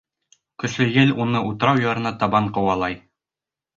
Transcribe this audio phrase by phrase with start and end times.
[0.61, 2.99] Көслө ел уны утрау ярына табан ҡыуалай.